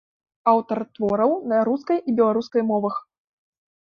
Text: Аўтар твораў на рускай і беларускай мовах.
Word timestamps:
Аўтар 0.51 0.79
твораў 0.95 1.35
на 1.51 1.59
рускай 1.69 1.99
і 2.11 2.15
беларускай 2.19 2.61
мовах. 2.73 2.95